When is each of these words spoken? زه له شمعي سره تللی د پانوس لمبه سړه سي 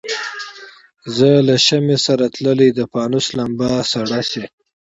زه 1.15 1.29
له 1.47 1.55
شمعي 1.65 1.97
سره 2.07 2.25
تللی 2.35 2.69
د 2.73 2.79
پانوس 2.93 3.25
لمبه 3.37 3.69
سړه 3.91 4.19
سي 4.31 4.43